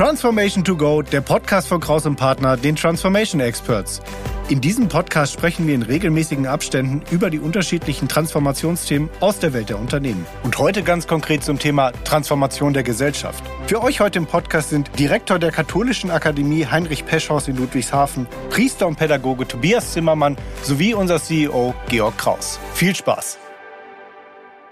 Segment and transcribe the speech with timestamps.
[0.00, 4.00] Transformation to Go, der Podcast von Kraus und Partner, den Transformation Experts.
[4.48, 9.68] In diesem Podcast sprechen wir in regelmäßigen Abständen über die unterschiedlichen Transformationsthemen aus der Welt
[9.68, 10.24] der Unternehmen.
[10.42, 13.44] Und heute ganz konkret zum Thema Transformation der Gesellschaft.
[13.66, 18.86] Für euch heute im Podcast sind Direktor der Katholischen Akademie Heinrich Peschhaus in Ludwigshafen, Priester
[18.86, 22.58] und Pädagoge Tobias Zimmermann sowie unser CEO Georg Kraus.
[22.72, 23.36] Viel Spaß!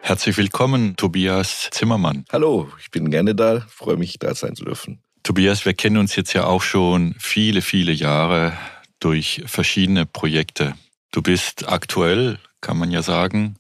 [0.01, 2.25] Herzlich willkommen, Tobias Zimmermann.
[2.33, 5.03] Hallo, ich bin gerne da, freue mich, da sein zu dürfen.
[5.29, 8.57] Tobias, wir kennen uns jetzt ja auch schon viele, viele Jahre
[8.99, 10.75] durch verschiedene Projekte.
[11.13, 13.57] Du bist aktuell, kann man ja sagen,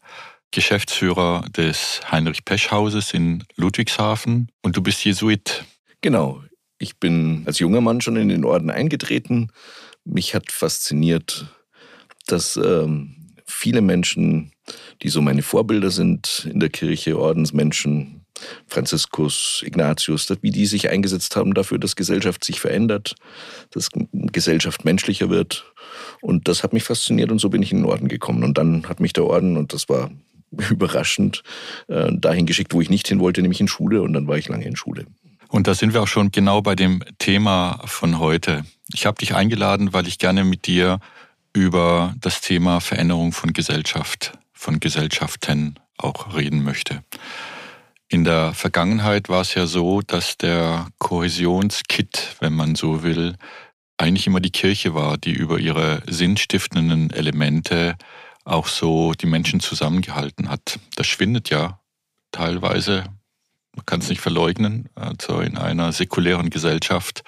[0.50, 5.66] Geschäftsführer des Heinrich Pesch Hauses in Ludwigshafen und du bist Jesuit.
[6.00, 6.42] Genau.
[6.78, 9.50] Ich bin als junger Mann schon in den Orden eingetreten.
[10.06, 11.48] Mich hat fasziniert,
[12.26, 14.52] dass ähm, viele Menschen,
[15.02, 18.17] die so meine Vorbilder sind in der Kirche, Ordensmenschen,
[18.66, 23.14] Franziskus, Ignatius, wie die sich eingesetzt haben dafür, dass Gesellschaft sich verändert,
[23.70, 25.72] dass Gesellschaft menschlicher wird.
[26.20, 28.44] Und das hat mich fasziniert und so bin ich in den Orden gekommen.
[28.44, 30.10] Und dann hat mich der Orden, und das war
[30.70, 31.42] überraschend,
[31.88, 34.02] äh, dahin geschickt, wo ich nicht hin wollte, nämlich in Schule.
[34.02, 35.06] Und dann war ich lange in Schule.
[35.48, 38.64] Und da sind wir auch schon genau bei dem Thema von heute.
[38.92, 41.00] Ich habe dich eingeladen, weil ich gerne mit dir
[41.54, 47.02] über das Thema Veränderung von Gesellschaft, von Gesellschaften auch reden möchte.
[48.10, 53.36] In der Vergangenheit war es ja so, dass der Kohäsionskit, wenn man so will,
[53.98, 57.96] eigentlich immer die Kirche war, die über ihre sinnstiftenden Elemente
[58.44, 60.78] auch so die Menschen zusammengehalten hat.
[60.96, 61.80] Das schwindet ja
[62.32, 63.04] teilweise,
[63.76, 64.88] man kann es nicht verleugnen.
[64.94, 67.24] Also in einer säkulären Gesellschaft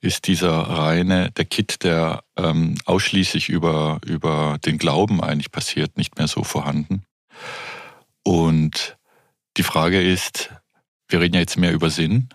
[0.00, 6.16] ist dieser reine, der Kit, der ähm, ausschließlich über, über den Glauben eigentlich passiert, nicht
[6.16, 7.02] mehr so vorhanden.
[8.22, 8.96] Und
[9.56, 10.50] die Frage ist,
[11.08, 12.28] wir reden ja jetzt mehr über Sinn,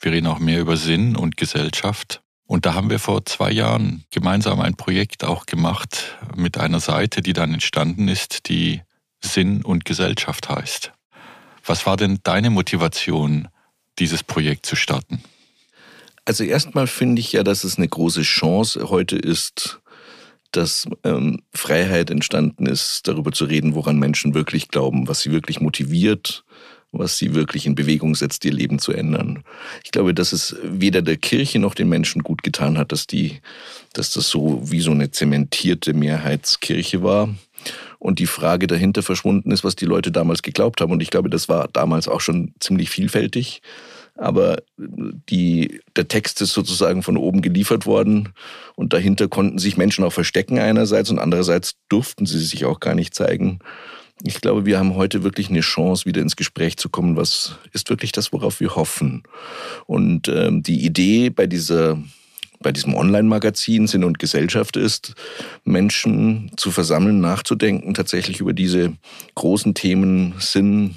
[0.00, 2.22] wir reden auch mehr über Sinn und Gesellschaft.
[2.46, 7.22] Und da haben wir vor zwei Jahren gemeinsam ein Projekt auch gemacht mit einer Seite,
[7.22, 8.82] die dann entstanden ist, die
[9.20, 10.92] Sinn und Gesellschaft heißt.
[11.64, 13.48] Was war denn deine Motivation,
[13.98, 15.22] dieses Projekt zu starten?
[16.26, 19.80] Also erstmal finde ich ja, dass es eine große Chance heute ist,
[20.56, 25.60] dass ähm, Freiheit entstanden ist, darüber zu reden, woran Menschen wirklich glauben, was sie wirklich
[25.60, 26.44] motiviert,
[26.92, 29.42] was sie wirklich in Bewegung setzt, ihr Leben zu ändern.
[29.84, 33.40] Ich glaube, dass es weder der Kirche noch den Menschen gut getan hat, dass die,
[33.92, 37.34] dass das so wie so eine zementierte Mehrheitskirche war
[37.98, 40.92] und die Frage dahinter verschwunden ist, was die Leute damals geglaubt haben.
[40.92, 43.62] Und ich glaube, das war damals auch schon ziemlich vielfältig.
[44.16, 48.32] Aber die, der Text ist sozusagen von oben geliefert worden
[48.76, 52.94] und dahinter konnten sich Menschen auch verstecken einerseits und andererseits durften sie sich auch gar
[52.94, 53.58] nicht zeigen.
[54.22, 57.16] Ich glaube, wir haben heute wirklich eine Chance, wieder ins Gespräch zu kommen.
[57.16, 59.24] Was ist wirklich das, worauf wir hoffen?
[59.86, 61.98] Und ähm, die Idee bei dieser
[62.64, 65.14] bei diesem Online-Magazin Sinn und Gesellschaft ist,
[65.64, 68.94] Menschen zu versammeln, nachzudenken, tatsächlich über diese
[69.34, 70.96] großen Themen Sinn,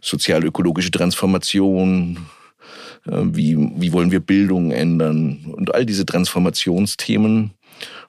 [0.00, 2.18] sozial-ökologische Transformation,
[3.06, 7.52] äh, wie, wie wollen wir Bildung ändern und all diese Transformationsthemen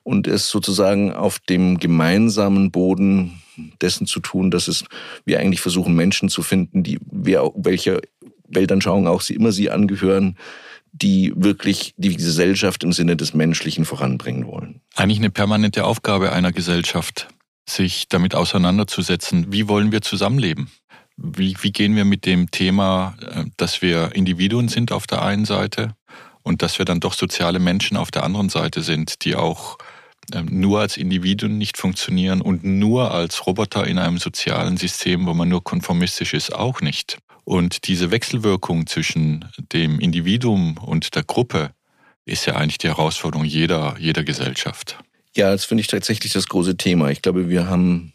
[0.04, 3.42] und es sozusagen auf dem gemeinsamen Boden
[3.82, 4.86] dessen zu tun, dass es
[5.26, 8.00] wir eigentlich versuchen, Menschen zu finden, die wer, welcher
[8.48, 10.38] Weltanschauung auch sie immer sie angehören,
[10.92, 14.82] die wirklich die Gesellschaft im Sinne des Menschlichen voranbringen wollen.
[14.96, 17.28] Eigentlich eine permanente Aufgabe einer Gesellschaft,
[17.68, 20.70] sich damit auseinanderzusetzen, wie wollen wir zusammenleben?
[21.22, 25.46] Wie, wie gehen wir mit dem Thema, äh, dass wir Individuen sind auf der einen
[25.46, 25.96] Seite
[26.44, 29.78] und dass wir dann doch soziale Menschen auf der anderen Seite sind, die auch
[30.34, 35.34] ähm, nur als Individuen nicht funktionieren und nur als Roboter in einem sozialen System, wo
[35.34, 37.18] man nur konformistisch ist, auch nicht.
[37.44, 41.72] Und diese Wechselwirkung zwischen dem Individuum und der Gruppe
[42.26, 45.00] ist ja eigentlich die Herausforderung jeder, jeder Gesellschaft.
[45.36, 47.10] Ja, das finde ich tatsächlich das große Thema.
[47.10, 48.14] Ich glaube, wir haben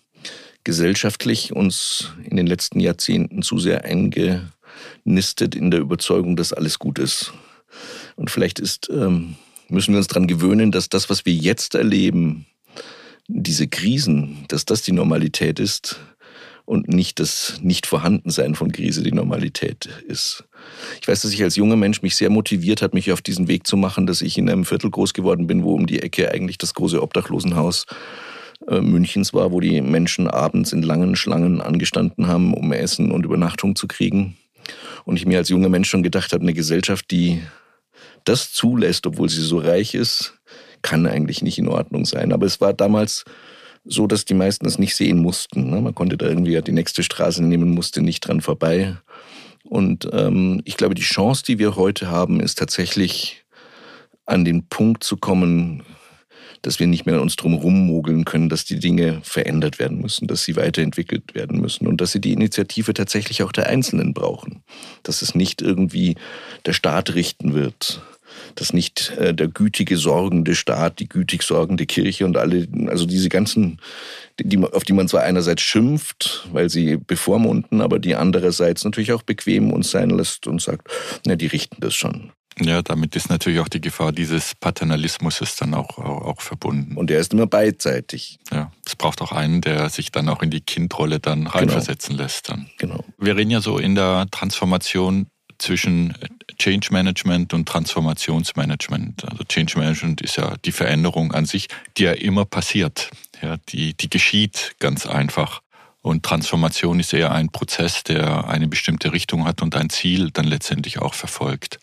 [0.64, 6.98] gesellschaftlich uns in den letzten Jahrzehnten zu sehr eingenistet in der Überzeugung, dass alles gut
[6.98, 7.32] ist.
[8.16, 9.36] Und vielleicht ist ähm,
[9.68, 12.46] müssen wir uns daran gewöhnen, dass das, was wir jetzt erleben,
[13.26, 15.98] diese Krisen, dass das die Normalität ist
[16.66, 20.44] und nicht das Nicht-Vorhandensein von Krise die Normalität ist.
[21.00, 23.66] Ich weiß, dass ich als junger Mensch mich sehr motiviert hat, mich auf diesen Weg
[23.66, 26.58] zu machen, dass ich in einem Viertel groß geworden bin, wo um die Ecke eigentlich
[26.58, 27.86] das große Obdachlosenhaus
[28.68, 33.24] äh, Münchens war, wo die Menschen abends in langen Schlangen angestanden haben, um Essen und
[33.24, 34.36] Übernachtung zu kriegen.
[35.04, 37.42] Und ich mir als junger Mensch schon gedacht habe, eine Gesellschaft, die
[38.24, 40.38] das zulässt, obwohl sie so reich ist,
[40.82, 42.32] kann eigentlich nicht in Ordnung sein.
[42.32, 43.24] Aber es war damals
[43.84, 45.70] so, dass die meisten das nicht sehen mussten.
[45.70, 45.80] Ne?
[45.80, 48.96] Man konnte da irgendwie die nächste Straße nehmen, musste nicht dran vorbei.
[49.64, 53.44] Und ähm, ich glaube, die Chance, die wir heute haben, ist tatsächlich
[54.26, 55.82] an den Punkt zu kommen,
[56.64, 60.44] dass wir nicht mehr uns drum rummogeln können, dass die Dinge verändert werden müssen, dass
[60.44, 64.62] sie weiterentwickelt werden müssen und dass sie die Initiative tatsächlich auch der Einzelnen brauchen.
[65.02, 66.16] Dass es nicht irgendwie
[66.64, 68.00] der Staat richten wird,
[68.54, 73.28] dass nicht äh, der gütige, sorgende Staat, die gütig sorgende Kirche und alle, also diese
[73.28, 73.78] ganzen,
[74.40, 79.22] die, auf die man zwar einerseits schimpft, weil sie bevormunden, aber die andererseits natürlich auch
[79.22, 80.88] bequem uns sein lässt und sagt,
[81.26, 82.32] na, die richten das schon.
[82.60, 86.96] Ja, damit ist natürlich auch die Gefahr dieses Paternalismus ist dann auch, auch, auch, verbunden.
[86.96, 88.38] Und der ist immer beidseitig.
[88.52, 91.50] Ja, es braucht auch einen, der sich dann auch in die Kindrolle dann genau.
[91.50, 92.22] reinversetzen genau.
[92.22, 92.48] lässt.
[92.48, 92.70] Dann.
[92.78, 93.04] Genau.
[93.18, 95.26] Wir reden ja so in der Transformation
[95.58, 96.14] zwischen
[96.58, 99.24] Change Management und Transformationsmanagement.
[99.28, 103.10] Also Change Management ist ja die Veränderung an sich, die ja immer passiert.
[103.42, 105.60] Ja, die, die geschieht ganz einfach.
[106.02, 110.44] Und Transformation ist eher ein Prozess, der eine bestimmte Richtung hat und ein Ziel dann
[110.44, 111.78] letztendlich auch verfolgt.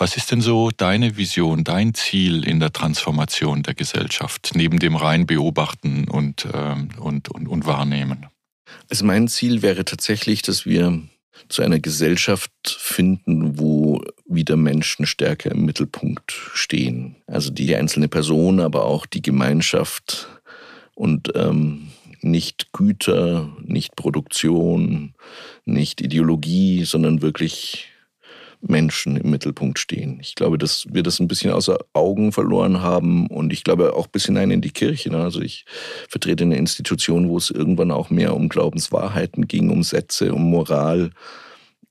[0.00, 4.94] Was ist denn so deine Vision, dein Ziel in der Transformation der Gesellschaft, neben dem
[4.94, 8.26] rein Beobachten und, ähm, und, und, und Wahrnehmen?
[8.88, 11.02] Also mein Ziel wäre tatsächlich, dass wir
[11.48, 17.16] zu einer Gesellschaft finden, wo wieder Menschen stärker im Mittelpunkt stehen.
[17.26, 20.28] Also die einzelne Person, aber auch die Gemeinschaft
[20.94, 21.88] und ähm,
[22.20, 25.14] nicht Güter, nicht Produktion,
[25.64, 27.88] nicht Ideologie, sondern wirklich
[28.60, 30.18] Menschen im Mittelpunkt stehen.
[30.20, 34.06] Ich glaube, dass wir das ein bisschen außer Augen verloren haben und ich glaube auch
[34.06, 35.10] bis hinein in die Kirche.
[35.10, 35.22] Ne?
[35.22, 35.64] Also ich
[36.08, 41.10] vertrete eine Institution, wo es irgendwann auch mehr um Glaubenswahrheiten ging, um Sätze, um Moral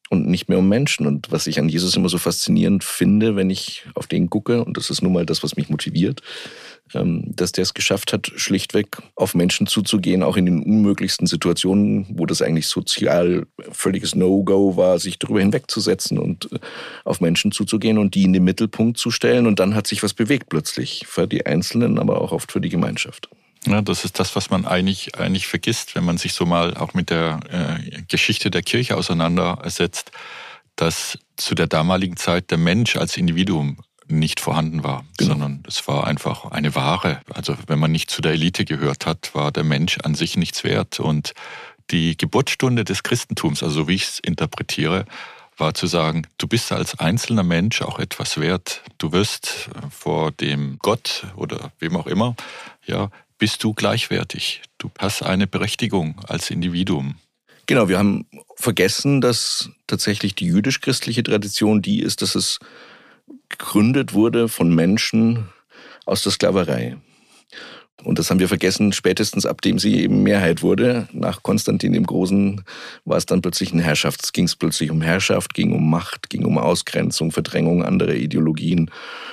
[0.09, 1.05] und nicht mehr um Menschen.
[1.05, 4.77] Und was ich an Jesus immer so faszinierend finde, wenn ich auf den gucke, und
[4.77, 6.21] das ist nun mal das, was mich motiviert,
[6.93, 12.07] ähm, dass der es geschafft hat, schlichtweg auf Menschen zuzugehen, auch in den unmöglichsten Situationen,
[12.09, 16.59] wo das eigentlich sozial völliges No-Go war, sich darüber hinwegzusetzen und äh,
[17.03, 19.47] auf Menschen zuzugehen und die in den Mittelpunkt zu stellen.
[19.47, 22.69] Und dann hat sich was bewegt plötzlich, für die Einzelnen, aber auch oft für die
[22.69, 23.29] Gemeinschaft.
[23.65, 26.93] Ja, das ist das, was man eigentlich, eigentlich vergisst, wenn man sich so mal auch
[26.93, 30.11] mit der äh, Geschichte der Kirche auseinandersetzt,
[30.75, 33.77] dass zu der damaligen Zeit der Mensch als Individuum
[34.07, 35.31] nicht vorhanden war, genau.
[35.31, 37.19] sondern es war einfach eine Ware.
[37.33, 40.63] Also wenn man nicht zu der Elite gehört hat, war der Mensch an sich nichts
[40.63, 40.99] wert.
[40.99, 41.33] Und
[41.91, 45.05] die Geburtsstunde des Christentums, also so wie ich es interpretiere,
[45.57, 48.83] war zu sagen, du bist als einzelner Mensch auch etwas wert.
[48.97, 52.35] Du wirst vor dem Gott oder wem auch immer,
[52.85, 54.61] ja, bist du gleichwertig.
[54.77, 57.15] Du hast eine Berechtigung als Individuum.
[57.65, 58.25] Genau, wir haben
[58.55, 62.59] vergessen, dass tatsächlich die jüdisch-christliche Tradition die ist, dass es
[63.49, 65.49] gegründet wurde von Menschen
[66.05, 66.97] aus der Sklaverei.
[68.03, 71.07] Und das haben wir vergessen, spätestens ab dem sie eben Mehrheit wurde.
[71.13, 72.63] Nach Konstantin dem Großen
[73.05, 76.45] war es dann plötzlich ein Herrschafts, ging es plötzlich um Herrschaft, ging um Macht, ging
[76.45, 78.91] um Ausgrenzung, Verdrängung anderer Ideologien.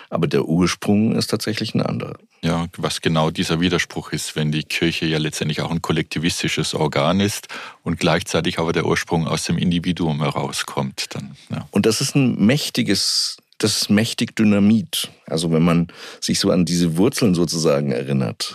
[0.08, 2.16] Aber der Ursprung ist tatsächlich ein anderer.
[2.42, 7.20] Ja, was genau dieser Widerspruch ist, wenn die Kirche ja letztendlich auch ein kollektivistisches Organ
[7.20, 7.48] ist
[7.82, 11.06] und gleichzeitig aber der Ursprung aus dem Individuum herauskommt.
[11.10, 11.66] Dann, ja.
[11.70, 15.10] Und das ist ein mächtiges das ist mächtig Dynamit.
[15.26, 15.88] Also wenn man
[16.20, 18.54] sich so an diese Wurzeln sozusagen erinnert,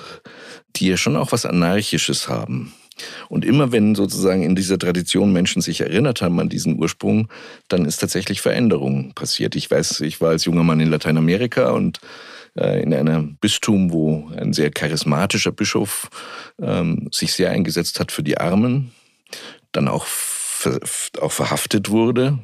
[0.75, 2.73] die ja schon auch was Anarchisches haben.
[3.27, 7.27] Und immer wenn sozusagen in dieser Tradition Menschen sich erinnert haben an diesen Ursprung,
[7.69, 9.55] dann ist tatsächlich Veränderung passiert.
[9.55, 11.99] Ich weiß, ich war als junger Mann in Lateinamerika und
[12.55, 16.09] äh, in einem Bistum, wo ein sehr charismatischer Bischof
[16.61, 18.91] ähm, sich sehr eingesetzt hat für die Armen,
[19.71, 20.05] dann auch,
[21.19, 22.37] auch verhaftet wurde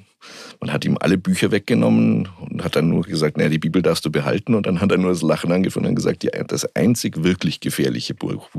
[0.60, 4.06] man hat ihm alle Bücher weggenommen und hat dann nur gesagt, naja, die Bibel darfst
[4.06, 4.56] du behalten.
[4.56, 8.14] Und dann hat er nur das Lachen angefangen und gesagt, ja, das einzig wirklich gefährliche
[8.14, 8.50] Buch,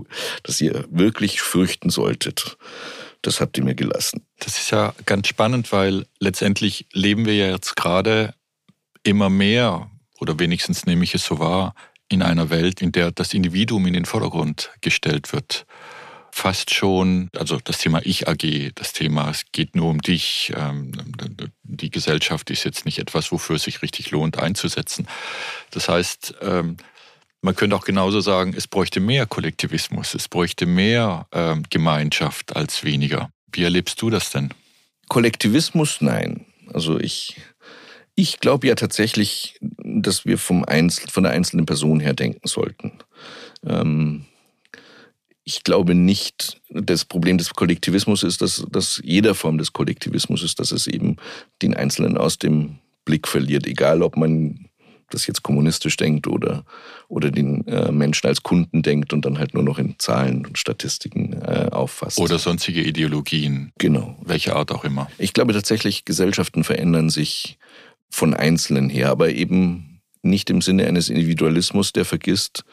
[0.43, 2.57] das ihr wirklich fürchten solltet,
[3.23, 4.25] das habt ihr mir gelassen.
[4.39, 8.35] Das ist ja ganz spannend, weil letztendlich leben wir ja jetzt gerade
[9.03, 11.75] immer mehr, oder wenigstens nehme ich es so wahr,
[12.09, 15.67] in einer Welt, in der das Individuum in den Vordergrund gestellt wird
[16.37, 20.93] fast schon, also das Thema Ich AG, das Thema es geht nur um dich, ähm,
[21.63, 25.09] die Gesellschaft ist jetzt nicht etwas, wofür es sich richtig lohnt einzusetzen.
[25.71, 26.77] Das heißt, ähm,
[27.41, 32.85] man könnte auch genauso sagen, es bräuchte mehr Kollektivismus, es bräuchte mehr ähm, Gemeinschaft als
[32.85, 33.31] weniger.
[33.51, 34.53] Wie erlebst du das denn?
[35.09, 36.45] Kollektivismus, nein.
[36.71, 37.41] Also ich,
[38.15, 42.93] ich glaube ja tatsächlich, dass wir vom Einzel, von der einzelnen Person her denken sollten.
[45.49, 50.59] Ich glaube nicht, das Problem des Kollektivismus ist, dass, dass jeder Form des Kollektivismus ist,
[50.59, 51.17] dass es eben
[51.63, 54.67] den Einzelnen aus dem Blick verliert, egal ob man
[55.11, 56.65] das jetzt kommunistisch denkt oder,
[57.07, 60.59] oder den äh, Menschen als Kunden denkt und dann halt nur noch in Zahlen und
[60.59, 62.19] Statistiken äh, auffasst.
[62.19, 63.71] Oder sonstige Ideologien.
[63.79, 64.17] Genau.
[64.25, 65.09] Welche Art auch immer.
[65.17, 67.57] Ich glaube tatsächlich, Gesellschaften verändern sich
[68.11, 72.65] von Einzelnen her, aber eben nicht im Sinne eines Individualismus, der vergisst,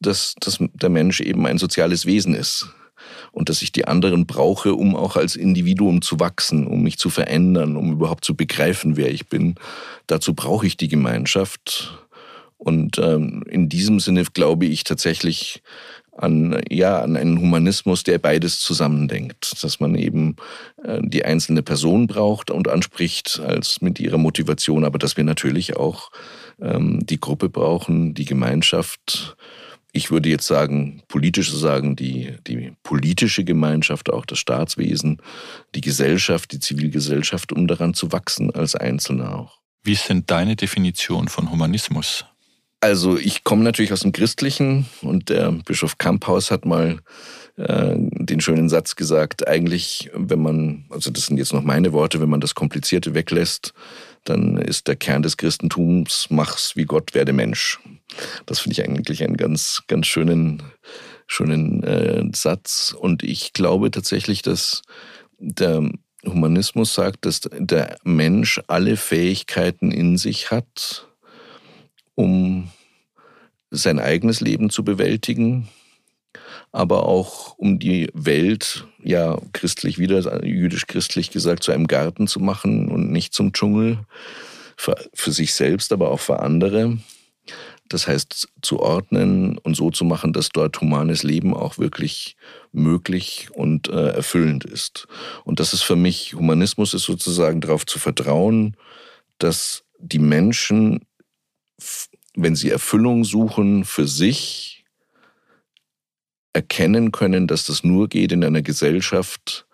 [0.00, 2.68] dass, dass der Mensch eben ein soziales Wesen ist
[3.32, 7.10] und dass ich die anderen brauche, um auch als Individuum zu wachsen, um mich zu
[7.10, 9.54] verändern, um überhaupt zu begreifen, wer ich bin.
[10.06, 12.06] Dazu brauche ich die Gemeinschaft.
[12.56, 15.62] Und ähm, in diesem Sinne glaube ich tatsächlich
[16.20, 20.36] an, ja, an einen Humanismus, der beides zusammendenkt, dass man eben
[20.84, 25.76] äh, die einzelne Person braucht und anspricht als mit ihrer Motivation, aber dass wir natürlich
[25.76, 26.10] auch
[26.60, 29.36] ähm, die Gruppe brauchen, die Gemeinschaft,
[29.92, 35.20] ich würde jetzt sagen, politisch sagen, die, die politische Gemeinschaft, auch das Staatswesen,
[35.74, 39.58] die Gesellschaft, die Zivilgesellschaft, um daran zu wachsen als Einzelner auch.
[39.82, 42.24] Wie ist denn deine Definition von Humanismus?
[42.82, 47.00] Also ich komme natürlich aus dem Christlichen und der Bischof Kamphaus hat mal
[47.56, 52.22] äh, den schönen Satz gesagt, eigentlich, wenn man, also das sind jetzt noch meine Worte,
[52.22, 53.74] wenn man das Komplizierte weglässt,
[54.24, 57.78] dann ist der Kern des Christentums, mach's wie Gott, werde Mensch.
[58.46, 60.62] Das finde ich eigentlich einen ganz, ganz schönen,
[61.26, 62.94] schönen äh, Satz.
[62.98, 64.82] Und ich glaube tatsächlich, dass
[65.38, 65.90] der
[66.24, 71.06] Humanismus sagt, dass der Mensch alle Fähigkeiten in sich hat,
[72.14, 72.70] um
[73.70, 75.68] sein eigenes Leben zu bewältigen,
[76.72, 82.88] aber auch um die Welt, ja, christlich wieder, jüdisch-christlich gesagt, zu einem Garten zu machen
[82.88, 83.98] und nicht zum Dschungel,
[84.76, 86.98] für, für sich selbst, aber auch für andere.
[87.88, 92.36] Das heißt, zu ordnen und so zu machen, dass dort humanes Leben auch wirklich
[92.70, 95.08] möglich und äh, erfüllend ist.
[95.44, 98.76] Und das ist für mich, Humanismus ist sozusagen darauf zu vertrauen,
[99.38, 101.00] dass die Menschen,
[102.36, 104.79] wenn sie Erfüllung suchen für sich,
[106.52, 109.66] erkennen können, dass das nur geht in einer Gesellschaft,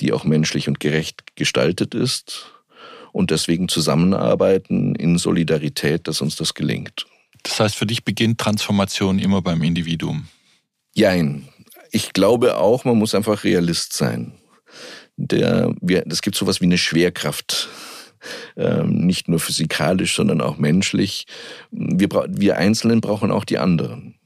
[0.00, 2.50] die auch menschlich und gerecht gestaltet ist
[3.12, 7.06] und deswegen zusammenarbeiten in Solidarität, dass uns das gelingt.
[7.42, 10.28] Das heißt, für dich beginnt Transformation immer beim Individuum.
[10.94, 11.48] Jein.
[11.90, 14.34] Ich glaube auch, man muss einfach Realist sein.
[15.16, 17.68] Der, wir, es gibt sowas wie eine Schwerkraft.
[18.56, 21.26] Ähm, nicht nur physikalisch, sondern auch menschlich.
[21.70, 24.19] Wir, wir Einzelnen brauchen auch die anderen,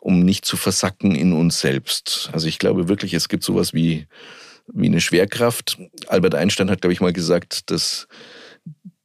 [0.00, 2.30] um nicht zu versacken in uns selbst.
[2.32, 4.06] Also ich glaube wirklich, es gibt sowas wie,
[4.72, 5.78] wie eine Schwerkraft.
[6.08, 8.08] Albert Einstein hat, glaube ich, mal gesagt, dass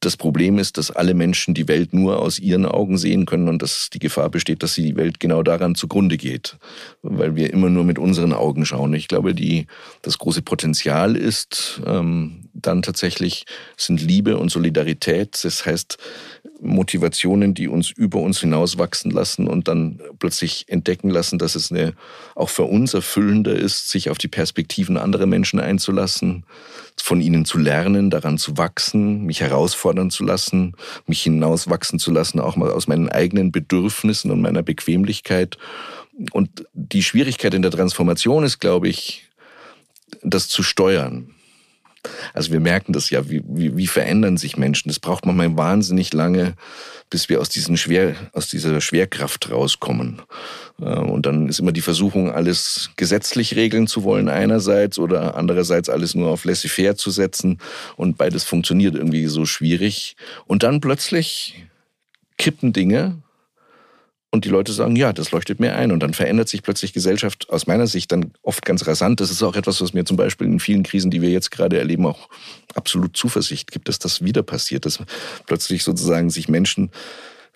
[0.00, 3.60] das Problem ist, dass alle Menschen die Welt nur aus ihren Augen sehen können und
[3.60, 6.56] dass die Gefahr besteht, dass die Welt genau daran zugrunde geht,
[7.02, 8.94] weil wir immer nur mit unseren Augen schauen.
[8.94, 9.66] Ich glaube, die,
[10.00, 15.38] das große Potenzial ist ähm, dann tatsächlich sind Liebe und Solidarität.
[15.42, 15.98] Das heißt,
[16.60, 21.70] Motivationen, die uns über uns hinaus wachsen lassen und dann plötzlich entdecken lassen, dass es
[21.70, 21.94] eine,
[22.34, 26.44] auch für uns erfüllender ist, sich auf die Perspektiven anderer Menschen einzulassen,
[26.96, 30.74] von ihnen zu lernen, daran zu wachsen, mich herausfordern zu lassen,
[31.06, 35.56] mich hinauswachsen zu lassen, auch mal aus meinen eigenen Bedürfnissen und meiner Bequemlichkeit.
[36.32, 39.28] Und die Schwierigkeit in der Transformation ist, glaube ich,
[40.22, 41.34] das zu steuern.
[42.32, 44.88] Also wir merken das ja, wie, wie, wie verändern sich Menschen.
[44.88, 46.54] Das braucht manchmal wahnsinnig lange,
[47.10, 50.22] bis wir aus, diesen Schwer, aus dieser Schwerkraft rauskommen.
[50.80, 55.88] Äh, und dann ist immer die Versuchung, alles gesetzlich regeln zu wollen einerseits oder andererseits
[55.88, 57.58] alles nur auf laissez-faire zu setzen.
[57.96, 60.16] Und beides funktioniert irgendwie so schwierig.
[60.46, 61.66] Und dann plötzlich
[62.38, 63.22] kippen Dinge
[64.32, 65.90] und die Leute sagen, ja, das leuchtet mir ein.
[65.90, 69.20] Und dann verändert sich plötzlich Gesellschaft aus meiner Sicht dann oft ganz rasant.
[69.20, 71.78] Das ist auch etwas, was mir zum Beispiel in vielen Krisen, die wir jetzt gerade
[71.78, 72.28] erleben, auch
[72.74, 75.00] absolut Zuversicht gibt, dass das wieder passiert, dass
[75.46, 76.90] plötzlich sozusagen sich Menschen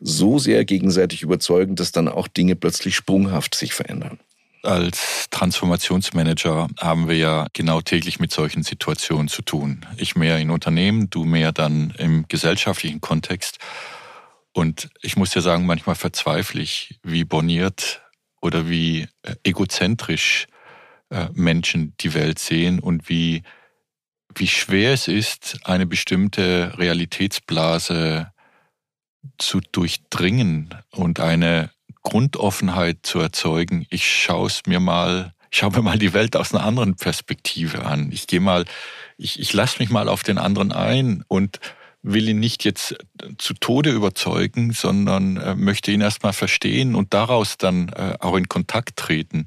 [0.00, 4.18] so sehr gegenseitig überzeugen, dass dann auch Dinge plötzlich sprunghaft sich verändern.
[4.64, 9.84] Als Transformationsmanager haben wir ja genau täglich mit solchen Situationen zu tun.
[9.98, 13.58] Ich mehr in Unternehmen, du mehr dann im gesellschaftlichen Kontext.
[14.54, 18.02] Und ich muss ja sagen, manchmal verzweifle ich, wie borniert
[18.40, 20.46] oder wie äh, egozentrisch
[21.10, 23.42] äh, Menschen die Welt sehen und wie,
[24.32, 28.32] wie schwer es ist, eine bestimmte Realitätsblase
[29.38, 31.70] zu durchdringen und eine
[32.04, 33.86] Grundoffenheit zu erzeugen.
[33.90, 37.86] Ich schaue es mir mal, ich schaue mir mal die Welt aus einer anderen Perspektive
[37.86, 38.12] an.
[38.12, 38.66] Ich gehe mal,
[39.16, 41.58] ich, ich lasse mich mal auf den anderen ein und
[42.04, 42.94] will ihn nicht jetzt
[43.38, 48.48] zu Tode überzeugen, sondern äh, möchte ihn erstmal verstehen und daraus dann äh, auch in
[48.48, 49.46] Kontakt treten.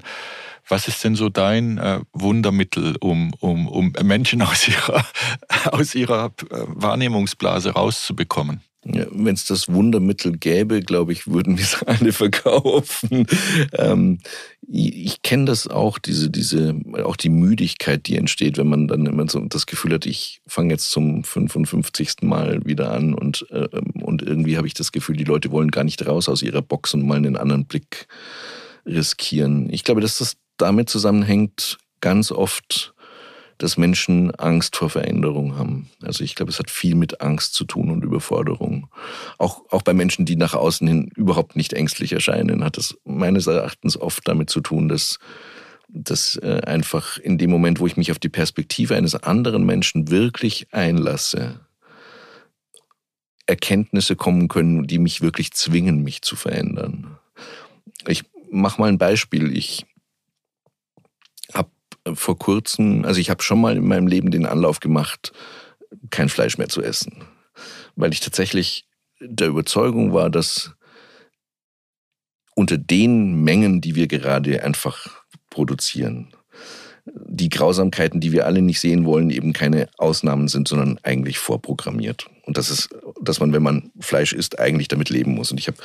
[0.68, 5.06] Was ist denn so dein äh, Wundermittel, um, um, um Menschen aus ihrer,
[5.72, 8.60] aus ihrer Wahrnehmungsblase rauszubekommen?
[8.92, 13.26] Ja, Wenn es das Wundermittel gäbe, glaube ich, würden wir es alle verkaufen.
[13.72, 14.18] ähm,
[14.66, 19.06] ich, ich kenne das auch, diese, diese, auch die Müdigkeit, die entsteht, wenn man dann
[19.06, 22.22] immer so das Gefühl hat, ich fange jetzt zum 55.
[22.22, 23.68] Mal wieder an und, äh,
[24.02, 26.94] und irgendwie habe ich das Gefühl, die Leute wollen gar nicht raus aus ihrer Box
[26.94, 28.06] und mal einen anderen Blick
[28.86, 29.68] riskieren.
[29.70, 32.94] Ich glaube, dass das damit zusammenhängt, ganz oft
[33.58, 35.90] dass Menschen Angst vor Veränderung haben.
[36.02, 38.88] Also ich glaube, es hat viel mit Angst zu tun und Überforderung.
[39.36, 43.46] Auch, auch bei Menschen, die nach außen hin überhaupt nicht ängstlich erscheinen, hat es meines
[43.48, 45.18] Erachtens oft damit zu tun, dass,
[45.88, 50.08] dass äh, einfach in dem Moment, wo ich mich auf die Perspektive eines anderen Menschen
[50.10, 51.60] wirklich einlasse,
[53.46, 57.18] Erkenntnisse kommen können, die mich wirklich zwingen, mich zu verändern.
[58.06, 59.56] Ich mache mal ein Beispiel.
[59.56, 59.86] Ich
[62.14, 65.32] vor kurzem, also ich habe schon mal in meinem Leben den Anlauf gemacht,
[66.10, 67.24] kein Fleisch mehr zu essen,
[67.96, 68.86] weil ich tatsächlich
[69.20, 70.72] der Überzeugung war, dass
[72.54, 76.34] unter den Mengen, die wir gerade einfach produzieren,
[77.14, 82.26] die Grausamkeiten, die wir alle nicht sehen wollen, eben keine Ausnahmen sind, sondern eigentlich vorprogrammiert.
[82.44, 85.50] Und das ist, dass man, wenn man Fleisch isst, eigentlich damit leben muss.
[85.50, 85.78] Und ich habe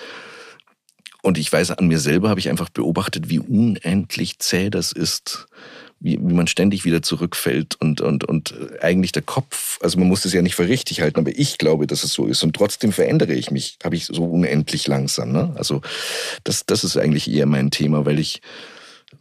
[1.21, 5.47] und ich weiß, an mir selber habe ich einfach beobachtet, wie unendlich zäh das ist,
[6.03, 10.25] wie, wie man ständig wieder zurückfällt und, und, und eigentlich der Kopf, also man muss
[10.25, 12.91] es ja nicht für richtig halten, aber ich glaube, dass es so ist und trotzdem
[12.91, 15.31] verändere ich mich, habe ich so unendlich langsam.
[15.31, 15.53] Ne?
[15.55, 15.81] Also
[16.43, 18.41] das, das ist eigentlich eher mein Thema, weil ich,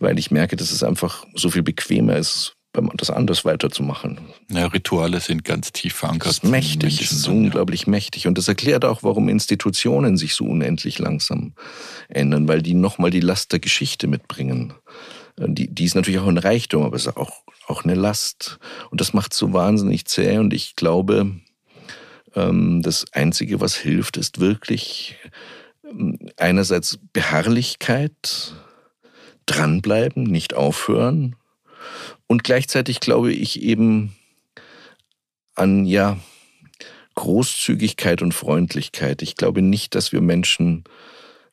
[0.00, 2.56] weil ich merke, dass es einfach so viel bequemer ist,
[2.94, 4.18] das anders weiterzumachen.
[4.50, 6.28] Ja, Rituale sind ganz tief verankert.
[6.28, 7.90] Das ist mächtig, das ist unglaublich ja.
[7.90, 8.26] mächtig.
[8.26, 11.52] Und das erklärt auch, warum Institutionen sich so unendlich langsam
[12.08, 14.72] ändern, weil die nochmal die Last der Geschichte mitbringen.
[15.38, 18.58] Die, die ist natürlich auch ein Reichtum, aber es ist auch, auch eine Last.
[18.90, 20.38] Und das macht so wahnsinnig zäh.
[20.38, 21.30] Und ich glaube,
[22.34, 25.16] ähm, das Einzige, was hilft, ist wirklich
[25.84, 28.54] ähm, einerseits Beharrlichkeit,
[29.46, 31.36] dranbleiben, nicht aufhören.
[32.26, 34.16] Und gleichzeitig glaube ich eben
[35.54, 36.18] an, ja,
[37.14, 39.22] Großzügigkeit und Freundlichkeit.
[39.22, 40.84] Ich glaube nicht, dass wir Menschen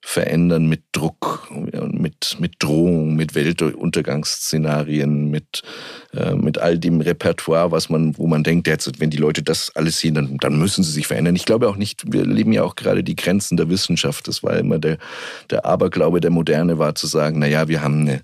[0.02, 5.62] verändern mit Druck, mit, mit Drohung, mit Weltuntergangsszenarien, mit,
[6.16, 9.76] äh, mit all dem Repertoire, was man, wo man denkt, jetzt, wenn die Leute das
[9.76, 11.36] alles sehen, dann, dann müssen sie sich verändern.
[11.36, 14.28] Ich glaube auch nicht, wir leben ja auch gerade die Grenzen der Wissenschaft.
[14.28, 14.98] Das war immer der,
[15.50, 18.22] der Aberglaube der Moderne war zu sagen, na ja, wir haben eine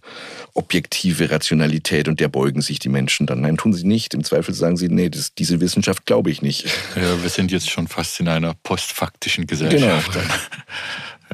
[0.53, 3.41] objektive Rationalität und der beugen sich die Menschen dann.
[3.41, 4.13] Nein, tun sie nicht.
[4.13, 6.65] Im Zweifel sagen sie, nee, das, diese Wissenschaft glaube ich nicht.
[6.95, 10.13] Ja, wir sind jetzt schon fast in einer postfaktischen Gesellschaft.
[10.13, 10.25] Genau.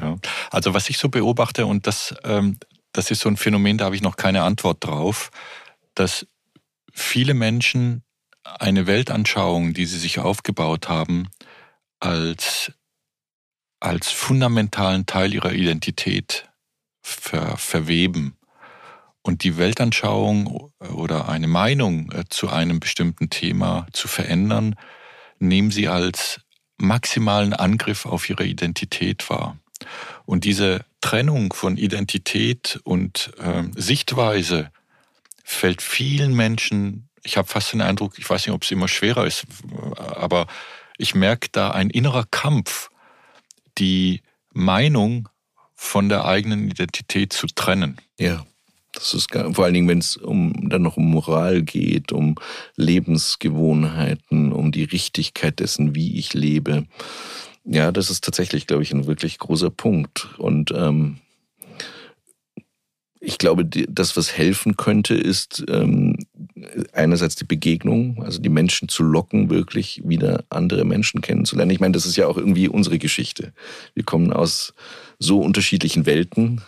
[0.00, 0.16] Ja.
[0.50, 2.58] Also was ich so beobachte, und das, ähm,
[2.92, 5.30] das ist so ein Phänomen, da habe ich noch keine Antwort drauf,
[5.94, 6.26] dass
[6.92, 8.02] viele Menschen
[8.44, 11.28] eine Weltanschauung, die sie sich aufgebaut haben,
[12.00, 12.72] als,
[13.80, 16.50] als fundamentalen Teil ihrer Identität
[17.02, 18.36] ver, verweben.
[19.22, 24.74] Und die Weltanschauung oder eine Meinung äh, zu einem bestimmten Thema zu verändern,
[25.38, 26.40] nehmen sie als
[26.76, 29.58] maximalen Angriff auf ihre Identität wahr.
[30.24, 34.70] Und diese Trennung von Identität und äh, Sichtweise
[35.44, 39.26] fällt vielen Menschen, ich habe fast den Eindruck, ich weiß nicht, ob es immer schwerer
[39.26, 39.44] ist,
[39.96, 40.46] aber
[40.98, 42.90] ich merke da ein innerer Kampf,
[43.78, 45.28] die Meinung
[45.74, 47.96] von der eigenen Identität zu trennen.
[48.18, 48.44] Ja.
[48.92, 52.34] Das ist vor allen Dingen, wenn es um, dann noch um Moral geht, um
[52.76, 56.86] Lebensgewohnheiten, um die Richtigkeit dessen, wie ich lebe.
[57.64, 60.28] Ja, das ist tatsächlich, glaube ich, ein wirklich großer Punkt.
[60.38, 61.18] Und ähm,
[63.24, 66.16] ich glaube, das, was helfen könnte, ist ähm,
[66.92, 71.70] einerseits die Begegnung, also die Menschen zu locken, wirklich wieder andere Menschen kennenzulernen.
[71.70, 73.52] Ich meine, das ist ja auch irgendwie unsere Geschichte.
[73.94, 74.74] Wir kommen aus
[75.20, 76.62] so unterschiedlichen Welten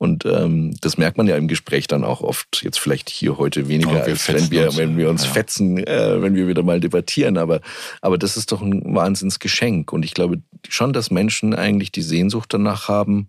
[0.00, 3.68] und ähm, das merkt man ja im Gespräch dann auch oft, jetzt vielleicht hier heute
[3.68, 5.30] weniger, oh, als wenn wir, wenn wir uns ja.
[5.30, 7.36] fetzen, äh, wenn wir wieder mal debattieren.
[7.36, 7.60] Aber,
[8.00, 9.92] aber das ist doch ein Wahnsinnsgeschenk.
[9.92, 13.28] Und ich glaube schon, dass Menschen eigentlich die Sehnsucht danach haben,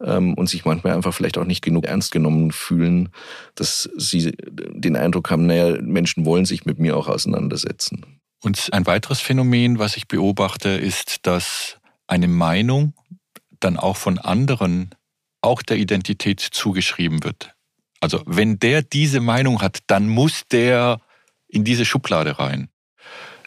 [0.00, 3.08] ähm, und sich manchmal einfach vielleicht auch nicht genug ernst genommen fühlen,
[3.56, 8.20] dass sie den Eindruck haben, naja, Menschen wollen sich mit mir auch auseinandersetzen.
[8.44, 12.94] Und ein weiteres Phänomen, was ich beobachte, ist, dass eine Meinung
[13.58, 14.90] dann auch von anderen
[15.46, 17.54] auch der Identität zugeschrieben wird.
[18.00, 21.00] Also wenn der diese Meinung hat, dann muss der
[21.48, 22.68] in diese Schublade rein.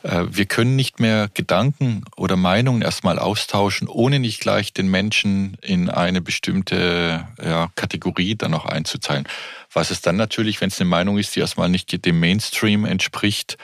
[0.04, 5.58] Äh, wir können nicht mehr Gedanken oder Meinungen erstmal austauschen, ohne nicht gleich den Menschen
[5.62, 9.28] in eine bestimmte ja, Kategorie dann noch einzuteilen.
[9.72, 13.58] Was es dann natürlich, wenn es eine Meinung ist, die erstmal nicht dem Mainstream entspricht,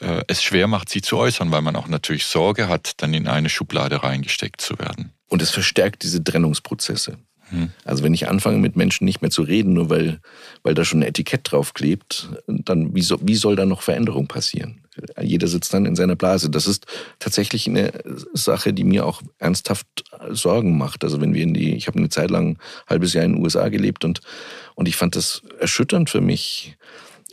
[0.00, 3.26] äh, es schwer macht, sie zu äußern, weil man auch natürlich Sorge hat, dann in
[3.26, 5.12] eine Schublade reingesteckt zu werden.
[5.28, 7.18] Und es verstärkt diese Trennungsprozesse.
[7.84, 10.20] Also wenn ich anfange mit Menschen nicht mehr zu reden, nur weil,
[10.62, 14.26] weil da schon ein Etikett drauf klebt, dann wie, so, wie soll da noch Veränderung
[14.26, 14.82] passieren?
[15.20, 16.50] Jeder sitzt dann in seiner Blase.
[16.50, 16.86] Das ist
[17.18, 17.92] tatsächlich eine
[18.34, 19.86] Sache, die mir auch ernsthaft
[20.30, 21.02] Sorgen macht.
[21.04, 23.42] Also wenn wir in die, ich habe eine Zeit lang ein halbes Jahr in den
[23.42, 24.20] USA gelebt und,
[24.74, 26.76] und ich fand das erschütternd für mich,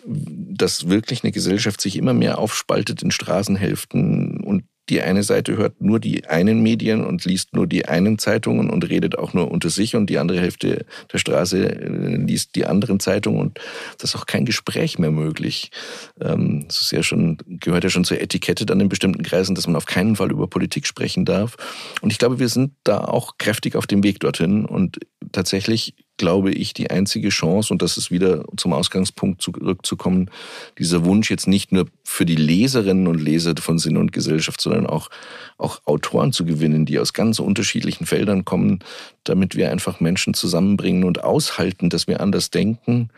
[0.06, 5.82] dass wirklich eine Gesellschaft sich immer mehr aufspaltet in Straßenhälften und die eine Seite hört
[5.82, 9.70] nur die einen Medien und liest nur die einen Zeitungen und redet auch nur unter
[9.70, 13.60] sich und die andere Hälfte der Straße äh, liest die anderen Zeitungen und
[13.98, 15.72] das ist auch kein Gespräch mehr möglich.
[16.20, 19.68] Ähm, das ist ja schon, gehört ja schon zur Etikette dann in bestimmten Kreisen, dass
[19.68, 21.56] man auf keinen Fall über Politik sprechen darf.
[22.02, 25.00] Und ich glaube, wir sind da auch kräftig auf dem Weg dorthin und
[25.32, 30.30] tatsächlich glaube ich, die einzige Chance, und das ist wieder zum Ausgangspunkt zurückzukommen,
[30.78, 34.86] dieser Wunsch jetzt nicht nur für die Leserinnen und Leser von Sinn und Gesellschaft, sondern
[34.86, 35.10] auch,
[35.58, 38.80] auch Autoren zu gewinnen, die aus ganz unterschiedlichen Feldern kommen,
[39.24, 43.10] damit wir einfach Menschen zusammenbringen und aushalten, dass wir anders denken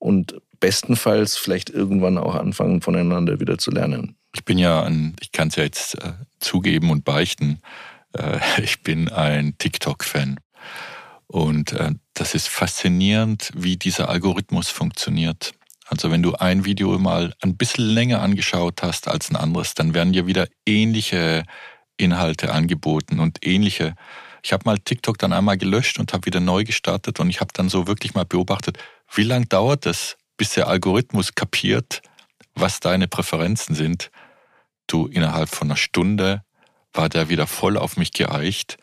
[0.00, 4.16] und bestenfalls vielleicht irgendwann auch anfangen, voneinander wieder zu lernen.
[4.34, 7.60] Ich bin ja ein, ich kann es ja jetzt äh, zugeben und beichten,
[8.16, 10.40] äh, ich bin ein TikTok-Fan.
[11.30, 15.52] Und äh, das ist faszinierend, wie dieser Algorithmus funktioniert.
[15.86, 19.94] Also wenn du ein Video mal ein bisschen länger angeschaut hast als ein anderes, dann
[19.94, 21.44] werden dir wieder ähnliche
[21.96, 23.94] Inhalte angeboten und ähnliche.
[24.42, 27.52] Ich habe mal TikTok dann einmal gelöscht und habe wieder neu gestartet und ich habe
[27.52, 28.78] dann so wirklich mal beobachtet,
[29.14, 32.02] wie lange dauert es, bis der Algorithmus kapiert,
[32.56, 34.10] was deine Präferenzen sind.
[34.88, 36.42] Du innerhalb von einer Stunde
[36.92, 38.78] war der wieder voll auf mich geeicht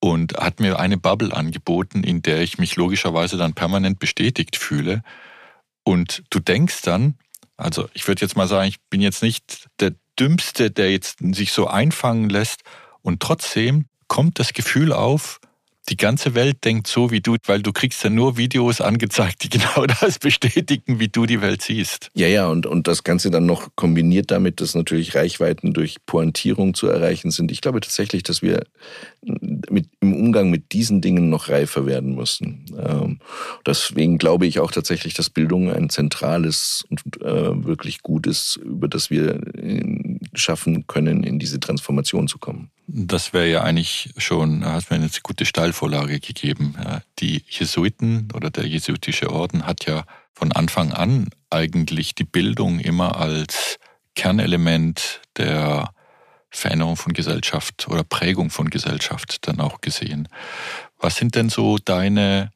[0.00, 5.02] und hat mir eine Bubble angeboten, in der ich mich logischerweise dann permanent bestätigt fühle.
[5.84, 7.14] Und du denkst dann,
[7.56, 11.52] also ich würde jetzt mal sagen, ich bin jetzt nicht der Dümmste, der jetzt sich
[11.52, 12.62] so einfangen lässt.
[13.02, 15.40] Und trotzdem kommt das Gefühl auf,
[15.88, 19.48] die ganze Welt denkt so wie du, weil du kriegst ja nur Videos angezeigt, die
[19.58, 22.10] genau das bestätigen, wie du die Welt siehst.
[22.14, 26.74] Ja, ja, und, und das Ganze dann noch kombiniert damit, dass natürlich Reichweiten durch Pointierung
[26.74, 27.52] zu erreichen sind.
[27.52, 28.64] Ich glaube tatsächlich, dass wir
[29.22, 32.66] mit, im Umgang mit diesen Dingen noch reifer werden müssen.
[32.78, 33.18] Ähm,
[33.64, 39.10] deswegen glaube ich auch tatsächlich, dass Bildung ein zentrales und äh, wirklich gutes, über das
[39.10, 39.40] wir
[40.34, 42.70] schaffen können, in diese Transformation zu kommen.
[42.88, 45.44] Das wäre ja eigentlich schon, hast mir eine gute
[45.76, 46.74] Steilvorlage gegeben.
[47.18, 53.16] Die Jesuiten oder der jesuitische Orden hat ja von Anfang an eigentlich die Bildung immer
[53.16, 53.78] als
[54.14, 55.92] Kernelement der
[56.48, 60.28] Veränderung von Gesellschaft oder Prägung von Gesellschaft dann auch gesehen.
[60.98, 62.50] Was sind denn so deine,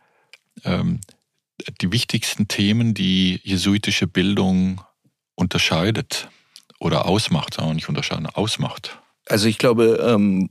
[0.64, 1.00] ähm,
[1.83, 4.80] die wichtigsten Themen, die jesuitische Bildung
[5.35, 6.28] unterscheidet
[6.78, 8.98] oder ausmacht, auch nicht unterscheiden, ausmacht?
[9.26, 10.48] Also ich glaube, ähm,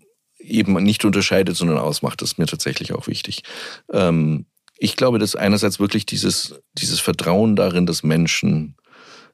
[0.50, 3.44] eben nicht unterscheidet, sondern ausmacht, ist mir tatsächlich auch wichtig.
[3.92, 4.46] Ähm,
[4.78, 8.76] ich glaube, dass einerseits wirklich dieses, dieses Vertrauen darin, dass Menschen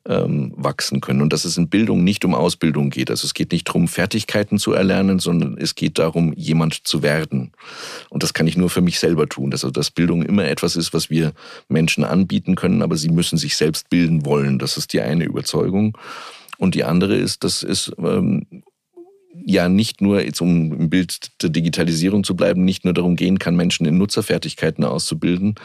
[0.08, 3.10] ähm, wachsen können und dass es in Bildung nicht um Ausbildung geht.
[3.10, 7.52] Also es geht nicht darum, Fertigkeiten zu erlernen, sondern es geht darum, jemand zu werden.
[8.10, 9.52] Und das kann ich nur für mich selber tun.
[9.52, 11.34] Also dass Bildung immer etwas ist, was wir
[11.70, 14.60] Menschen anbieten können, aber sie müssen sich selbst bilden wollen.
[14.60, 15.98] Das ist die eine Überzeugung.
[16.58, 18.46] Und die andere ist, dass es ähm,
[19.44, 23.40] ja nicht nur, jetzt um im Bild der Digitalisierung zu bleiben, nicht nur darum gehen
[23.40, 25.56] kann, Menschen in Nutzerfertigkeiten auszubilden,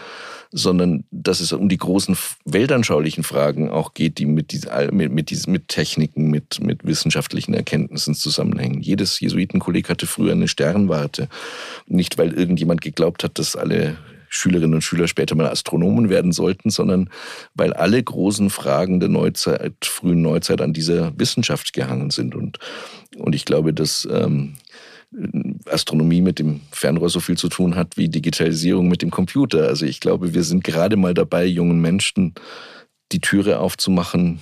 [0.52, 5.68] sondern dass es um die großen weltanschaulichen Fragen auch geht, die mit, mit, mit, mit
[5.68, 8.80] Techniken, mit, mit wissenschaftlichen Erkenntnissen zusammenhängen.
[8.80, 11.28] Jedes Jesuitenkolleg hatte früher eine Sternwarte.
[11.86, 13.96] Nicht, weil irgendjemand geglaubt hat, dass alle
[14.30, 17.10] Schülerinnen und Schüler später mal Astronomen werden sollten, sondern
[17.54, 22.34] weil alle großen Fragen der Neuzeit, frühen Neuzeit an dieser Wissenschaft gehangen sind.
[22.34, 22.58] Und,
[23.16, 24.54] und ich glaube, dass ähm,
[25.66, 29.66] Astronomie mit dem Fernrohr so viel zu tun hat wie Digitalisierung mit dem Computer.
[29.66, 32.34] Also ich glaube, wir sind gerade mal dabei, jungen Menschen
[33.10, 34.40] die Türe aufzumachen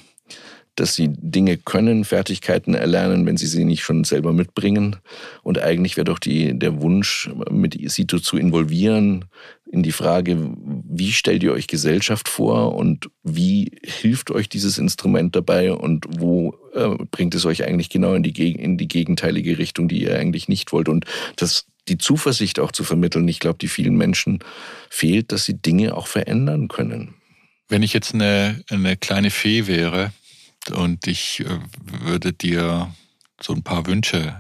[0.81, 4.97] dass sie Dinge können, Fertigkeiten erlernen, wenn sie sie nicht schon selber mitbringen.
[5.43, 9.25] Und eigentlich wäre doch die, der Wunsch, mit Sito zu involvieren
[9.71, 10.39] in die Frage,
[10.89, 16.55] wie stellt ihr euch Gesellschaft vor und wie hilft euch dieses Instrument dabei und wo
[16.75, 20.49] äh, bringt es euch eigentlich genau in die, in die gegenteilige Richtung, die ihr eigentlich
[20.49, 20.89] nicht wollt.
[20.89, 21.05] Und
[21.37, 23.27] das die Zuversicht auch zu vermitteln.
[23.29, 24.41] Ich glaube, die vielen Menschen
[24.91, 27.15] fehlt, dass sie Dinge auch verändern können.
[27.69, 30.13] Wenn ich jetzt eine, eine kleine Fee wäre,
[30.71, 32.95] und ich äh, würde dir
[33.41, 34.37] so ein paar Wünsche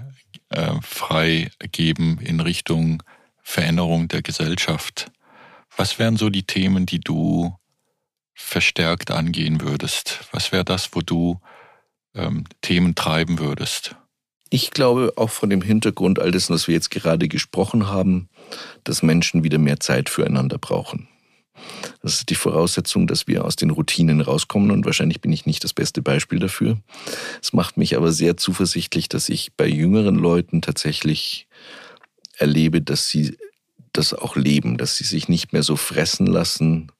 [0.50, 3.02] äh, freigeben in Richtung
[3.42, 5.10] Veränderung der Gesellschaft.
[5.76, 7.56] Was wären so die Themen, die du
[8.34, 10.20] verstärkt angehen würdest?
[10.32, 11.40] Was wäre das, wo du
[12.14, 13.96] ähm, Themen treiben würdest?
[14.50, 18.28] Ich glaube auch von dem Hintergrund all dessen, was wir jetzt gerade gesprochen haben,
[18.84, 21.08] dass Menschen wieder mehr Zeit füreinander brauchen.
[22.02, 25.64] Das ist die Voraussetzung, dass wir aus den Routinen rauskommen und wahrscheinlich bin ich nicht
[25.64, 26.78] das beste Beispiel dafür.
[27.42, 31.46] Es macht mich aber sehr zuversichtlich, dass ich bei jüngeren Leuten tatsächlich
[32.36, 33.36] erlebe, dass sie
[33.92, 36.92] das auch leben, dass sie sich nicht mehr so fressen lassen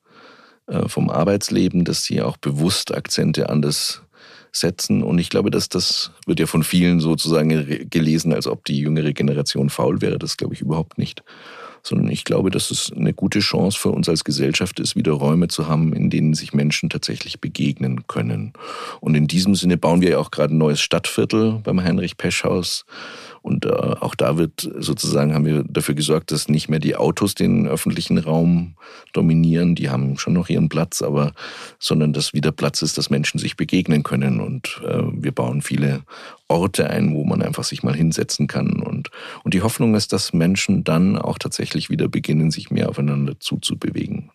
[0.67, 4.03] äh, vom Arbeitsleben, dass sie auch bewusst Akzente anders
[4.53, 5.03] setzen.
[5.03, 9.13] Und ich glaube, dass das wird ja von vielen sozusagen gelesen, als ob die jüngere
[9.13, 10.19] Generation faul wäre.
[10.19, 11.23] Das glaube ich überhaupt nicht
[11.89, 15.49] sondern ich glaube, dass es eine gute Chance für uns als Gesellschaft ist, wieder Räume
[15.49, 18.53] zu haben, in denen sich Menschen tatsächlich begegnen können.
[19.01, 22.85] Und in diesem Sinne bauen wir ja auch gerade ein neues Stadtviertel beim Heinrich-Pesch-Haus
[23.43, 27.35] und äh, auch da wird sozusagen, haben wir dafür gesorgt, dass nicht mehr die Autos
[27.35, 28.75] den öffentlichen Raum
[29.13, 29.75] dominieren.
[29.75, 31.33] Die haben schon noch ihren Platz, aber
[31.79, 34.41] sondern dass wieder Platz ist, dass Menschen sich begegnen können.
[34.41, 36.03] Und äh, wir bauen viele
[36.49, 38.83] Orte ein, wo man einfach sich mal hinsetzen kann.
[38.83, 39.11] Und,
[39.45, 44.31] und die Hoffnung ist, dass Menschen dann auch tatsächlich wieder beginnen, sich mehr aufeinander zuzubewegen.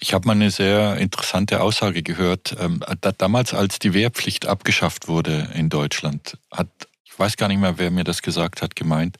[0.00, 2.56] Ich habe mal eine sehr interessante Aussage gehört.
[2.58, 2.80] Ähm,
[3.18, 6.68] damals, als die Wehrpflicht abgeschafft wurde in Deutschland, hat
[7.12, 9.18] ich weiß gar nicht mehr, wer mir das gesagt hat, gemeint,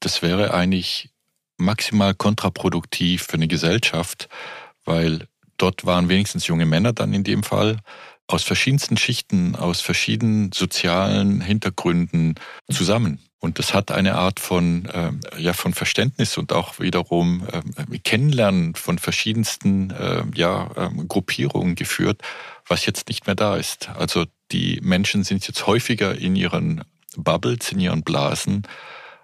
[0.00, 1.10] das wäre eigentlich
[1.56, 4.28] maximal kontraproduktiv für eine Gesellschaft,
[4.84, 7.78] weil dort waren wenigstens junge Männer dann in dem Fall
[8.26, 12.34] aus verschiedensten Schichten, aus verschiedenen sozialen Hintergründen
[12.70, 13.20] zusammen.
[13.38, 18.74] Und das hat eine Art von, äh, ja, von Verständnis und auch wiederum äh, Kennenlernen
[18.74, 22.22] von verschiedensten äh, ja, ähm, Gruppierungen geführt,
[22.66, 23.90] was jetzt nicht mehr da ist.
[23.90, 26.84] Also die Menschen sind jetzt häufiger in ihren
[27.16, 28.66] Bubbles, in ihren Blasen,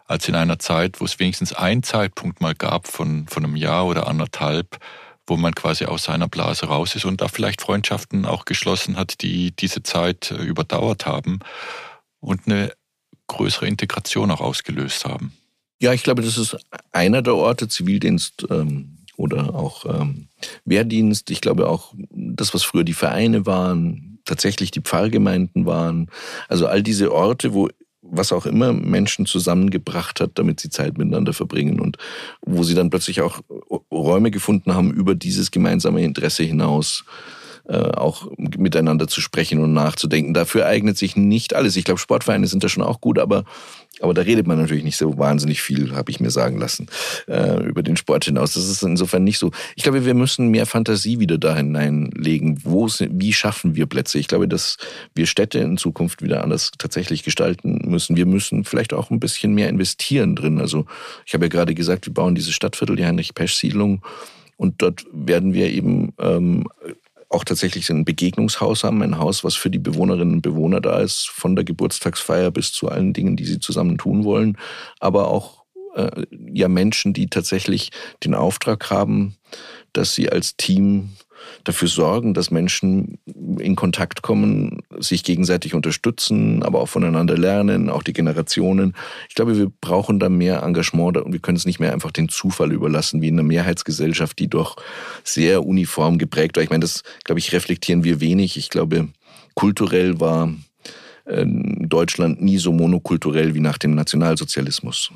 [0.07, 3.87] als in einer Zeit, wo es wenigstens einen Zeitpunkt mal gab von, von einem Jahr
[3.87, 4.79] oder anderthalb,
[5.27, 9.23] wo man quasi aus seiner Blase raus ist und da vielleicht Freundschaften auch geschlossen hat,
[9.23, 11.39] die diese Zeit äh, überdauert haben
[12.19, 12.73] und eine
[13.29, 15.33] größere Integration auch ausgelöst haben.
[15.81, 16.57] Ja, ich glaube, das ist
[16.93, 20.29] einer der Orte, Zivildienst ähm, oder auch ähm,
[20.65, 21.31] Wehrdienst.
[21.31, 26.11] Ich glaube auch, das, was früher die Vereine waren, tatsächlich die Pfarrgemeinden waren.
[26.49, 27.69] Also all diese Orte, wo
[28.11, 31.97] was auch immer Menschen zusammengebracht hat, damit sie Zeit miteinander verbringen und
[32.43, 33.41] wo sie dann plötzlich auch
[33.91, 37.05] Räume gefunden haben über dieses gemeinsame Interesse hinaus
[37.69, 40.35] äh, auch miteinander zu sprechen und nachzudenken.
[40.35, 41.77] Dafür eignet sich nicht alles.
[41.77, 43.45] Ich glaube, Sportvereine sind da schon auch gut, aber,
[44.01, 46.87] aber da redet man natürlich nicht so wahnsinnig viel, habe ich mir sagen lassen,
[47.27, 48.55] äh, über den Sport hinaus.
[48.55, 49.51] Das ist insofern nicht so.
[49.77, 52.61] Ich glaube, wir müssen mehr Fantasie wieder da hineinlegen.
[52.65, 54.19] Wo, wie schaffen wir Plätze?
[54.19, 54.77] Ich glaube, dass
[55.15, 58.17] wir Städte in Zukunft wieder anders tatsächlich gestalten müssen.
[58.17, 60.61] Wir müssen vielleicht auch ein bisschen mehr investieren drin.
[60.61, 60.87] Also
[61.27, 64.03] ich habe ja gerade gesagt, wir bauen diese Stadtviertel, die Heinrich-Pesch-Siedlung.
[64.57, 66.67] Und dort werden wir eben ähm,
[67.31, 71.29] auch tatsächlich ein Begegnungshaus haben, ein Haus, was für die Bewohnerinnen und Bewohner da ist,
[71.31, 74.59] von der Geburtstagsfeier bis zu allen Dingen, die sie zusammen tun wollen,
[74.99, 75.65] aber auch
[75.95, 77.91] äh, ja Menschen, die tatsächlich
[78.25, 79.37] den Auftrag haben,
[79.93, 81.11] dass sie als Team
[81.65, 83.19] dafür sorgen, dass Menschen
[83.59, 88.95] in Kontakt kommen, sich gegenseitig unterstützen, aber auch voneinander lernen, auch die Generationen.
[89.29, 92.29] Ich glaube, wir brauchen da mehr Engagement und wir können es nicht mehr einfach den
[92.29, 94.77] Zufall überlassen, wie in einer Mehrheitsgesellschaft, die doch
[95.25, 96.63] sehr uniform geprägt war.
[96.63, 98.57] Ich meine, das, glaube ich, reflektieren wir wenig.
[98.57, 99.09] Ich glaube,
[99.55, 100.55] kulturell war
[101.89, 105.13] Deutschland nie so monokulturell wie nach dem Nationalsozialismus.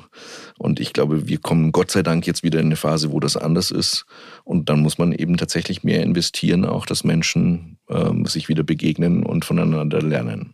[0.57, 3.35] Und ich glaube, wir kommen Gott sei Dank jetzt wieder in eine Phase, wo das
[3.35, 4.05] anders ist.
[4.43, 9.23] Und dann muss man eben tatsächlich mehr investieren, auch dass Menschen ähm, sich wieder begegnen
[9.23, 10.53] und voneinander lernen.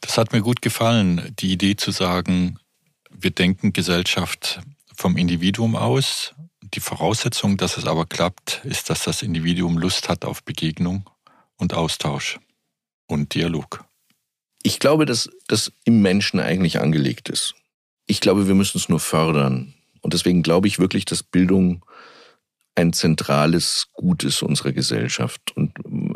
[0.00, 2.58] Das hat mir gut gefallen, die Idee zu sagen,
[3.10, 4.60] wir denken Gesellschaft
[4.94, 6.34] vom Individuum aus.
[6.74, 11.08] Die Voraussetzung, dass es aber klappt, ist, dass das Individuum Lust hat auf Begegnung
[11.56, 12.38] und Austausch
[13.06, 13.84] und Dialog.
[14.62, 17.54] Ich glaube, dass das im Menschen eigentlich angelegt ist.
[18.06, 19.74] Ich glaube, wir müssen es nur fördern.
[20.00, 21.84] Und deswegen glaube ich wirklich, dass Bildung
[22.74, 25.54] ein zentrales Gut ist unserer Gesellschaft.
[25.54, 25.72] Und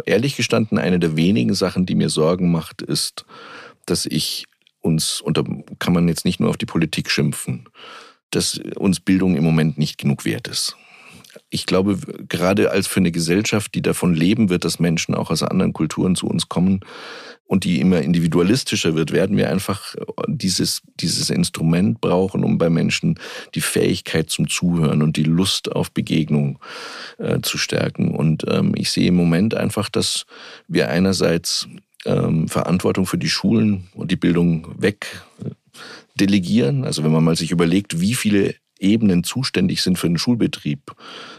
[0.07, 3.25] ehrlich gestanden, eine der wenigen Sachen, die mir Sorgen macht, ist,
[3.85, 4.47] dass ich
[4.81, 5.45] uns, und da
[5.79, 7.69] kann man jetzt nicht nur auf die Politik schimpfen,
[8.31, 10.77] dass uns Bildung im Moment nicht genug wert ist.
[11.49, 15.43] Ich glaube, gerade als für eine Gesellschaft, die davon leben wird, dass Menschen auch aus
[15.43, 16.81] anderen Kulturen zu uns kommen,
[17.47, 19.95] und die immer individualistischer wird, werden wir einfach
[20.27, 23.19] dieses, dieses Instrument brauchen, um bei Menschen
[23.55, 26.59] die Fähigkeit zum Zuhören und die Lust auf Begegnung
[27.19, 28.15] äh, zu stärken.
[28.15, 30.27] Und ähm, ich sehe im Moment einfach, dass
[30.67, 31.69] wir einerseits
[32.05, 35.07] ähm, Verantwortung für die Schulen und die Bildung weg
[35.45, 35.51] äh,
[36.19, 36.85] delegieren.
[36.85, 40.93] Also wenn man mal sich überlegt, wie viele Ebenen zuständig sind für den Schulbetrieb.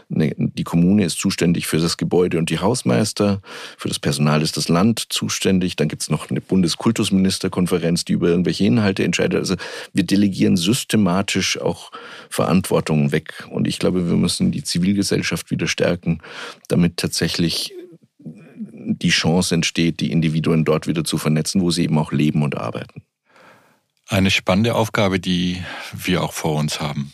[0.08, 3.40] Ne, die Kommune ist zuständig für das Gebäude und die Hausmeister,
[3.76, 8.28] für das Personal ist das Land zuständig, dann gibt es noch eine Bundeskultusministerkonferenz, die über
[8.28, 9.38] irgendwelche Inhalte entscheidet.
[9.38, 9.56] Also
[9.92, 11.90] wir delegieren systematisch auch
[12.30, 13.46] Verantwortung weg.
[13.50, 16.20] Und ich glaube, wir müssen die Zivilgesellschaft wieder stärken,
[16.68, 17.74] damit tatsächlich
[18.90, 22.56] die Chance entsteht, die Individuen dort wieder zu vernetzen, wo sie eben auch leben und
[22.56, 23.02] arbeiten.
[24.10, 27.12] Eine spannende Aufgabe, die wir auch vor uns haben.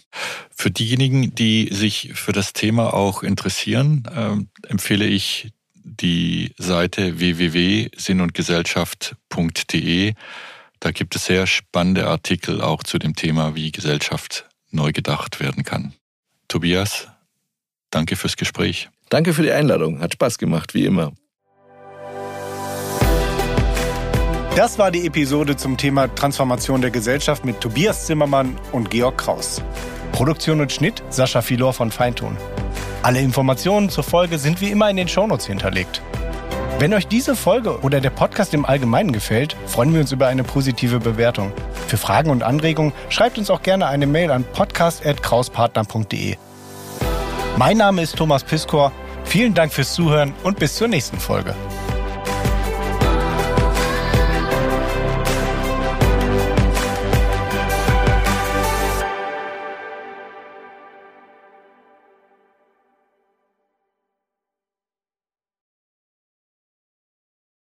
[0.54, 4.36] Für diejenigen, die sich für das Thema auch interessieren, äh,
[4.68, 10.14] empfehle ich die Seite www.sinnundgesellschaft.de.
[10.78, 15.64] Da gibt es sehr spannende Artikel auch zu dem Thema, wie Gesellschaft neu gedacht werden
[15.64, 15.94] kann.
[16.46, 17.08] Tobias,
[17.90, 18.88] danke fürs Gespräch.
[19.08, 20.00] Danke für die Einladung.
[20.00, 21.12] Hat Spaß gemacht, wie immer.
[24.56, 29.60] Das war die Episode zum Thema Transformation der Gesellschaft mit Tobias Zimmermann und Georg Kraus.
[30.12, 32.36] Produktion und Schnitt Sascha Filor von Feintun.
[33.02, 36.02] Alle Informationen zur Folge sind wie immer in den Shownotes hinterlegt.
[36.78, 40.44] Wenn euch diese Folge oder der Podcast im Allgemeinen gefällt, freuen wir uns über eine
[40.44, 41.52] positive Bewertung.
[41.88, 46.36] Für Fragen und Anregungen schreibt uns auch gerne eine Mail an podcast.krauspartner.de.
[47.56, 48.92] Mein Name ist Thomas Piskor.
[49.24, 51.56] Vielen Dank fürs Zuhören und bis zur nächsten Folge.